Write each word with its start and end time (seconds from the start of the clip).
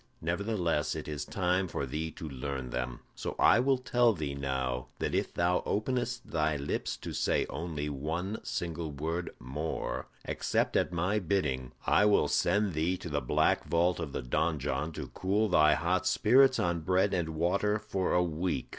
Nevertheless, 0.19 0.95
it 0.95 1.07
is 1.07 1.25
time 1.25 1.67
for 1.67 1.85
thee 1.85 2.09
to 2.09 2.27
learn 2.27 2.71
them. 2.71 3.01
So 3.13 3.35
I 3.37 3.59
will 3.59 3.77
tell 3.77 4.13
thee 4.13 4.33
now 4.33 4.87
that 4.97 5.13
if 5.13 5.31
thou 5.31 5.61
openest 5.63 6.31
thy 6.31 6.55
lips 6.57 6.97
to 6.97 7.13
say 7.13 7.45
only 7.51 7.87
one 7.87 8.39
single 8.43 8.89
word 8.91 9.29
more 9.39 10.07
except 10.25 10.75
at 10.75 10.91
my 10.91 11.19
bidding, 11.19 11.73
I 11.85 12.05
will 12.05 12.27
send 12.29 12.73
thee 12.73 12.97
to 12.97 13.09
the 13.09 13.21
black 13.21 13.65
vault 13.65 13.99
of 13.99 14.11
the 14.11 14.23
donjon 14.23 14.91
to 14.93 15.09
cool 15.09 15.47
thy 15.49 15.75
hot 15.75 16.07
spirits 16.07 16.57
on 16.57 16.79
bread 16.79 17.13
and 17.13 17.35
water 17.35 17.77
for 17.77 18.11
a 18.15 18.23
week." 18.23 18.69